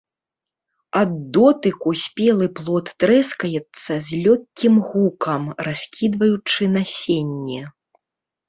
Ад 0.99 1.11
дотыку 1.33 1.93
спелы 2.03 2.47
плод 2.59 2.85
трэскаецца 3.03 3.93
с 3.99 4.09
лёгкім 4.25 4.75
гукам 4.89 5.43
раскідваючы 5.69 6.63
насенне. 6.79 7.61